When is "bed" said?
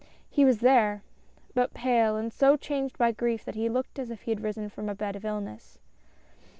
4.95-5.15